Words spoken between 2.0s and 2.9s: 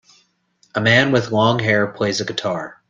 a guitar.